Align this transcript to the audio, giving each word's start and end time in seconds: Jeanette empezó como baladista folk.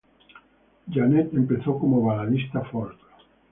Jeanette 0.89 1.35
empezó 1.37 1.77
como 1.77 2.01
baladista 2.01 2.61
folk. 2.61 2.97